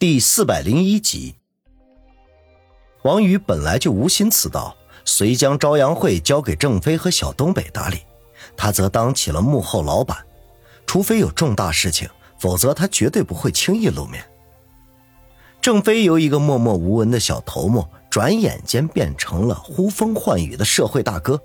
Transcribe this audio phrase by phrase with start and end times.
[0.00, 1.34] 第四百零一集，
[3.02, 7.98] 王宇本来就无心此道，遂将朝阳会交给郑飞和小东北打理，
[8.56, 10.16] 他则当起了幕后老板。
[10.86, 12.08] 除非有重大事情，
[12.38, 14.24] 否则他绝对不会轻易露面。
[15.60, 21.38] 郑飞由一个默默无闻的小头目，转眼间变成了呼风唤雨的社会大哥，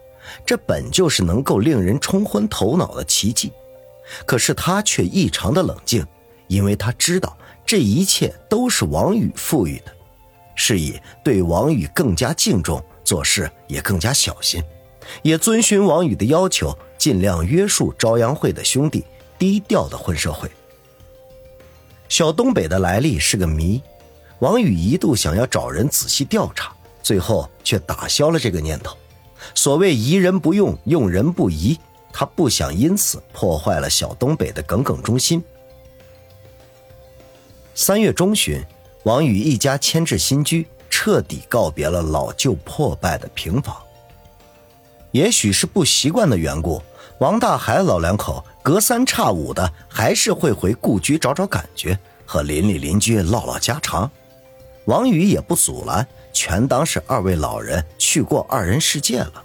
[0.45, 3.51] 这本就是能够令人冲昏头脑的奇迹。
[4.25, 6.07] 可是他却异常的冷静，
[6.47, 7.37] 因为他知道。
[7.66, 9.92] 这一切都是王宇赋予的，
[10.54, 14.64] 是以对王宇更加敬重，做事也更加小心，
[15.24, 19.04] 也遵循王宇的要求，尽量约束朝阳会的兄弟，
[19.39, 20.50] 低调的混社会。
[22.07, 23.82] 小东北的来历是个谜，
[24.39, 26.71] 王宇一度想要找人仔细调查，
[27.02, 28.96] 最后却打消了这个念头。
[29.55, 31.77] 所谓疑人不用，用人不疑，
[32.13, 35.44] 他不想因此破坏了小东北的耿耿忠心。
[37.78, 38.64] 三月中旬，
[39.03, 43.75] 王宇一家迁至新居，彻底告别了老旧破败的平房。
[45.11, 46.81] 也许是不习惯的缘故，
[47.19, 54.09] 王大海老两口隔三差五的还是会回故居找找感觉，和邻里邻居唠唠家常。
[54.86, 59.44] 王宇也不阻拦，全当是二位老人去过二人世界了。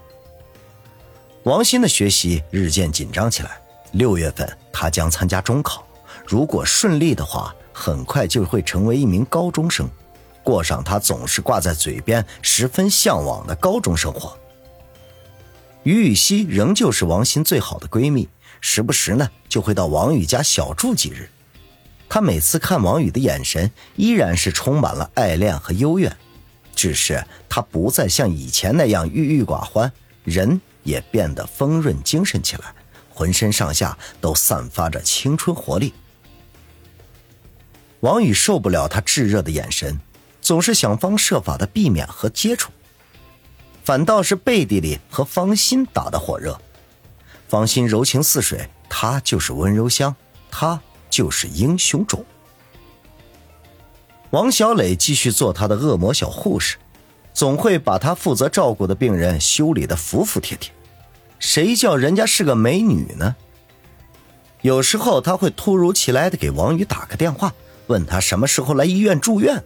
[1.43, 3.61] 王鑫的学习日渐紧张起来，
[3.91, 5.85] 六月份他将参加中考，
[6.25, 7.53] 如果顺利的话。
[7.81, 9.89] 很快就会成为一名高中生，
[10.45, 14.37] 过上他总是挂在嘴边、十分向往的高中生活。
[15.85, 18.29] 于雨溪仍旧是王鑫最好的闺蜜，
[18.61, 21.31] 时不时呢就会到王宇家小住几日。
[22.07, 26.15] 她每次看王宇的眼神依然是充满了爱恋和幽怨，
[26.77, 29.91] 只是她不再像以前那样郁郁寡欢，
[30.25, 32.75] 人也变得丰润精神起来，
[33.09, 35.95] 浑身上下都散发着青春活力。
[38.01, 40.01] 王宇受不了他炙热的眼神，
[40.41, 42.71] 总是想方设法的避免和接触，
[43.85, 46.59] 反倒是背地里和方心打得火热。
[47.47, 50.15] 方心柔情似水，他就是温柔乡，
[50.51, 50.81] 他
[51.11, 52.25] 就是英雄种。
[54.31, 56.77] 王小磊继续做他的恶魔小护士，
[57.35, 60.73] 总会把他负责照顾的病人修理的服服帖帖。
[61.39, 63.37] 谁叫人家是个美女呢？
[64.63, 67.53] 有时候他会突如其来的给王宇打个电话。
[67.91, 69.61] 问他什么时候来医院住院，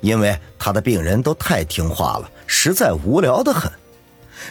[0.00, 3.70] 因为他的病人都太听话了，实在无聊的很。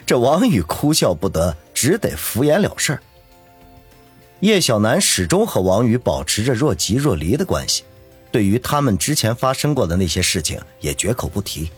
[0.05, 3.01] 这王宇哭笑不得，只得敷衍了事儿。
[4.39, 7.83] 叶小楠始终和王宇保持着若即若离的关系，
[8.31, 11.69] 对于他们之前发生过的那些事情也绝口不提。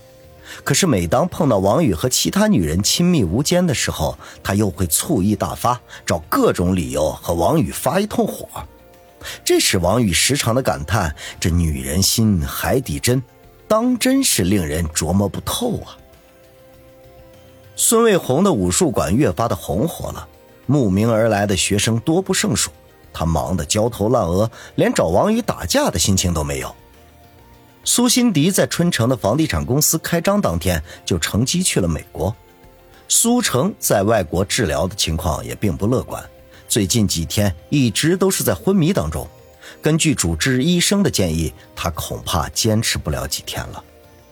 [0.63, 8.47] 可是每当碰到王宇和其他女人亲密无间的时候，他又会醋意大发，找各种理由和王宇发一通火。
[9.43, 13.21] 这使王宇时常的感叹：“这女人心海底针，
[13.67, 15.97] 当真是令人琢磨不透啊！”
[17.75, 20.27] 孙卫红的武术馆越发的红火了，
[20.65, 22.71] 慕名而来的学生多不胜数，
[23.13, 26.75] 他忙得焦头烂额，连找王宇打架的心情都没有。
[27.85, 32.35] 苏辛迪在春城的房地产公司开张当天就乘机去了美国，
[33.07, 36.21] 苏城在外国治疗的情况也并不乐观。
[36.69, 39.27] 最近几天一直都是在昏迷当中，
[39.81, 43.83] 根据主治医生的建议，他恐怕坚持不了几天了。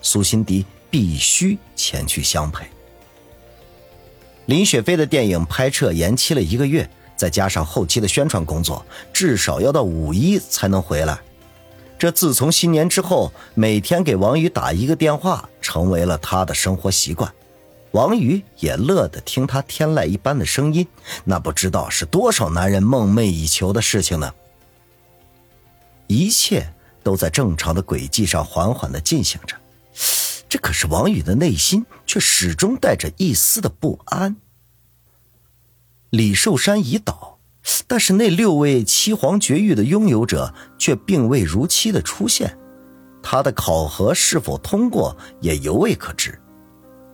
[0.03, 2.68] 苏辛迪必须前去相陪。
[4.46, 11.20] 林雪飞的电影拍摄延期了一个月，再加上后期的宣传工作，至少要到五一才能回来。
[11.97, 17.34] 这自从新年之后，每天给王宇打一个电话，成为了他的生活习惯。
[17.92, 20.86] 王宇也乐得听他天籁一般的声音，
[21.24, 24.31] 那不知道是多少男人梦寐以求的事情呢。
[26.08, 29.56] 一切都在正常的轨迹上缓缓的进行着，
[30.47, 34.36] 这可是王宇的内心却始终带着一丝的不安。
[36.09, 37.40] 李寿山已倒，
[37.88, 42.58] 但是那六位七皇绝域的拥有者却并未如期的出现，
[43.24, 46.40] 他的考核是否通过也犹未可知。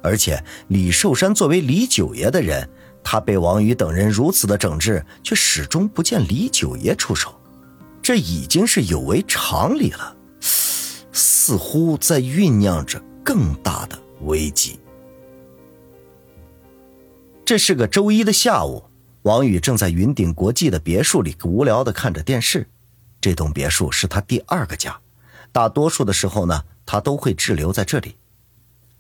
[0.04, 2.70] 而且李寿山作为李九爷的人，
[3.02, 7.34] 他被王宇等人如此的整治，却始终不见李九爷出手，
[8.02, 10.16] 这已经是有违常理了，
[11.14, 14.78] 似乎在酝酿着更大的危机。
[17.46, 18.84] 这是个周一的下午，
[19.24, 22.68] 王宇正在云顶国际的别墅里无聊的看着电视。
[23.22, 25.00] 这栋别墅是他第二个家，
[25.54, 28.18] 大多数的时候呢，他都会滞留在这里。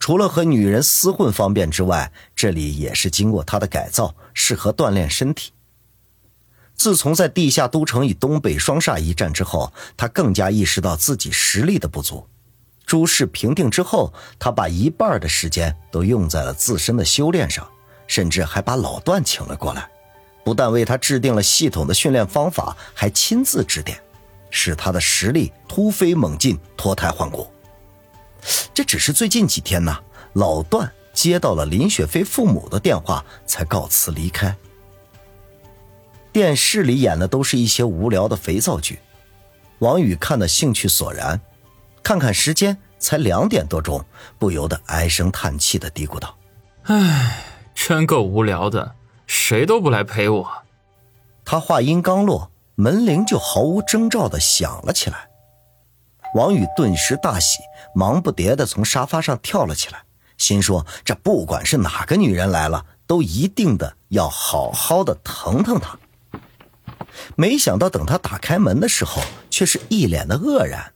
[0.03, 5.53] 除了和女人厮混方便之外，这里也是经过他的改造，适合锻炼身体。
[6.75, 12.27] 自从在地下都城与东北双煞一战之后，他更加意识到自己实力的不足。
[12.85, 17.65] 诸事平定之后，他把一半的时间都用在了自身的修炼上，
[18.05, 19.89] 甚至还把老段请了过来，
[20.43, 23.97] 不但为他制定了系统的训练方法，还亲自指点，
[24.49, 27.47] 使他的实力突飞猛进，脱胎换骨。
[28.73, 29.97] 这只是最近几天呢，
[30.33, 34.55] 老段接到了林雪飞父母的电话，才告辞离开。
[36.31, 38.99] 电视里演的都是一些无聊的肥皂剧，
[39.79, 41.39] 王宇看得兴趣索然。
[42.01, 44.03] 看看时间，才两点多钟，
[44.39, 46.35] 不由得唉声叹气的嘀咕道
[46.83, 47.45] ：“唉，
[47.75, 48.95] 真够无聊的，
[49.27, 50.51] 谁都不来陪我。”
[51.45, 55.29] 他话音刚落，门铃就毫无征兆的响了起来。
[56.33, 57.59] 王宇顿时大喜，
[57.93, 60.03] 忙不迭的从沙发上跳了起来，
[60.37, 65.97] 心说：“这不管是哪个女人来了，都一定的要好好的疼疼她。”
[67.35, 69.21] 没想到，等他打开门的时候，
[69.51, 70.93] 却是一脸的愕然。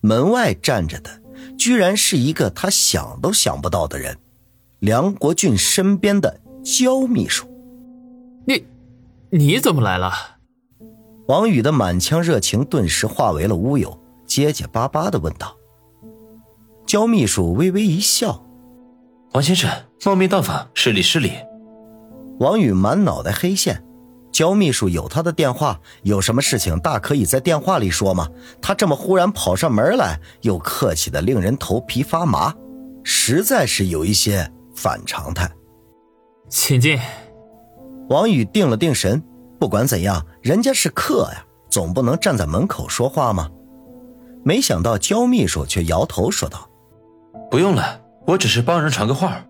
[0.00, 1.22] 门外站着的，
[1.56, 4.18] 居然是一个他想都想不到的人——
[4.80, 7.48] 梁国俊身边的焦秘书。
[8.46, 8.66] 你，
[9.30, 10.12] 你怎么来了？
[11.28, 15.56] 王宇的满腔热情顿时化为了乌有，结结巴巴的问道。
[16.86, 18.44] 焦秘书微微一笑
[19.34, 19.68] ：“王先生，
[20.04, 21.32] 冒昧到访，失礼失礼。”
[22.38, 23.84] 王宇满脑袋黑线。
[24.30, 28.28] 焦秘书有他的电话，有什么事情大可以在电话里说吗？
[28.62, 32.54] 他这么忽然跑上门来，又客气的令人头皮发麻，
[33.02, 35.50] 实在是有一些反常态。
[36.48, 37.00] 请进。
[38.10, 39.20] 王宇定了定神，
[39.58, 43.50] 不管怎样，人家是客呀，总不能站在门口说话吗？
[44.48, 46.70] 没想到焦秘书却摇头说道
[47.52, 49.44] ：“不用了，我只是帮人传个话。”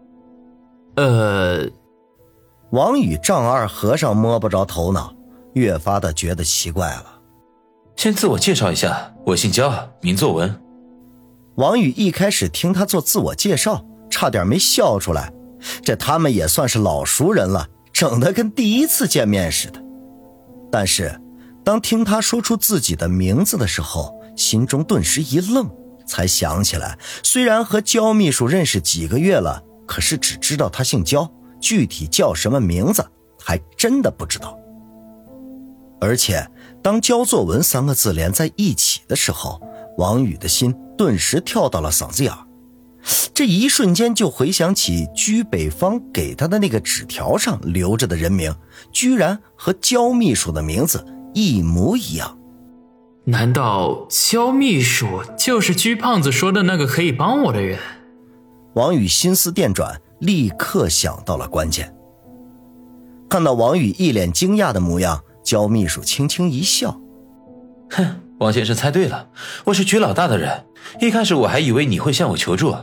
[0.97, 1.71] 呃。
[2.73, 5.15] 王宇丈二和尚摸不着头脑，
[5.55, 7.05] 越发的觉得奇怪了。
[7.95, 10.61] 先自我介绍一下，我姓焦，名作文。
[11.55, 15.33] 王宇一开始听他做自我介绍，差点没笑出来。
[15.81, 19.81] 这他们也算是老熟人了，整的跟第一次见面似的。
[20.73, 21.21] 但是，
[21.65, 25.69] 当听他说出自己的名字的时候，心中顿时一愣，
[26.07, 31.31] 才想起来，虽然和焦秘书认识几个月了，可是只知道他姓焦。
[31.61, 33.05] 具体叫什么名字，
[33.43, 34.57] 还真的不知道。
[36.01, 36.49] 而且，
[36.81, 39.61] 当“焦作文”三个字连在一起的时候，
[39.97, 42.47] 王宇的心顿时跳到了嗓子眼儿
[43.35, 48.55] 这一瞬间就回想起居北方给他的那个纸条上留着的人名，
[48.93, 52.38] 居然和焦秘书的名字一模一样。
[53.31, 57.79] 难道焦秘书就是鞠胖子说的那个可以帮我的人？
[58.73, 60.01] 王宇心思电转。
[60.21, 61.95] 立刻想到了关键。
[63.29, 67.01] 看到王宇一脸惊讶的模样，焦秘书轻轻一笑
[67.91, 69.29] ：“哼，王先生猜对了，
[69.67, 70.65] 我是鞠老大的人。
[71.01, 72.75] 一开始我还以为你会向我求助，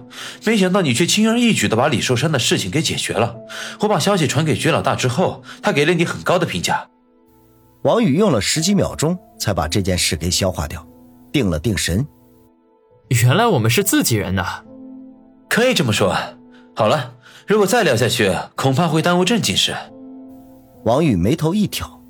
[0.45, 3.35] 没想到你却轻而易举的把李寿山的事情给解决了。
[3.81, 6.87] 我把消息传给鞠老大之后，他给了你很高的评价。”
[7.85, 10.85] 王宇用了十几秒钟才把这件事给消化掉，
[11.31, 12.05] 定了定神
[13.23, 14.63] ：“原来我们是自己人呐，
[15.47, 16.13] 可以这么说。
[16.75, 17.13] 好了。”
[17.47, 19.75] 如果再聊下去，恐怕会耽误正经事。
[20.83, 22.01] 王宇眉头一挑，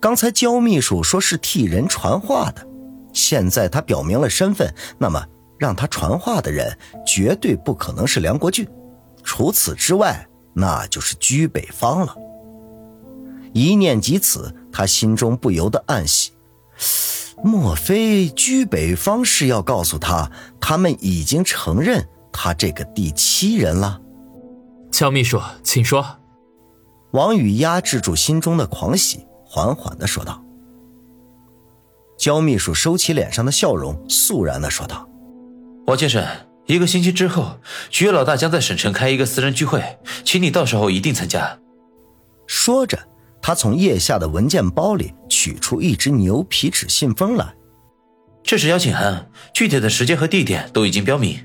[0.00, 2.64] 刚才焦秘书说是替人传话的，
[3.12, 5.20] 现在他表明了身份，那么
[5.58, 8.64] 让他传话的人绝对不可能是梁国俊，
[9.24, 12.14] 除此之外，那就是居北方了。
[13.54, 16.32] 一念及此，他心中不由得暗喜，
[17.42, 20.30] 莫非居北方是要告诉他，
[20.60, 24.00] 他们已经承认他这个第七人了？
[24.90, 26.04] 焦秘书，请说。
[27.12, 30.44] 王宇压制住心中的狂喜，缓缓的说道。
[32.18, 35.08] 焦秘书收起脸上的笑容，肃然的说道
[35.86, 36.26] ：“王先生，
[36.66, 41.58] 一个星期之后，徐老大将在省城开一个私人聚会，请你到时候一定参加。”
[42.46, 42.98] 说着，
[43.46, 47.54] 他从腋下的文件包里取出一只牛皮纸信封来。
[48.42, 51.36] 这是邀请函，具体的时间和地点都已经标明。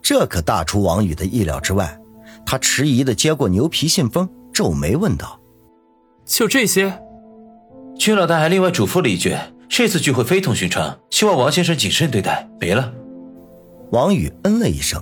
[0.00, 2.00] 这可大出王宇的意料之外。
[2.46, 5.38] 他迟疑的接过牛皮信封，皱眉问道
[6.24, 6.98] ：“就这些？”
[8.00, 9.36] 曲老大还另外嘱咐了一句
[9.68, 12.90] ：“这次聚会非同寻常，希望王先生谨慎对待。”没了。
[13.90, 14.98] 王宇嗯了一声，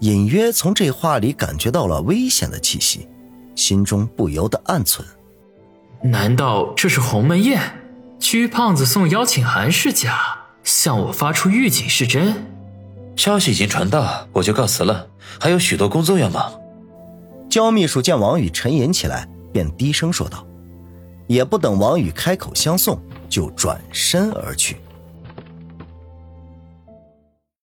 [0.00, 3.06] 隐约从这话里感觉到了危险的气息，
[3.54, 5.00] 心中不由得暗忖：
[6.06, 7.58] 难道这是鸿门宴？
[8.20, 12.44] 屈胖子送邀请函是假，向我发出预警是真？
[13.16, 15.08] 消息已经传到，我就告辞了，
[15.40, 16.52] 还有许多工作要忙。
[17.48, 20.46] 焦秘书见王宇沉吟起来，便低声说道
[21.26, 24.76] ：“也不等王宇开口相送，就转身而去。